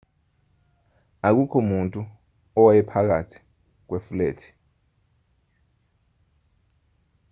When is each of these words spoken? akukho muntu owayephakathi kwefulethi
akukho 1.27 1.59
muntu 1.69 1.99
owayephakathi 2.59 3.37
kwefulethi 3.87 4.49